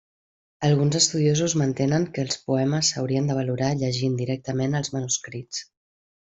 [0.69, 5.65] Alguns estudiosos mantenen que els poemes s'haurien de valorar llegint directament els manuscrits.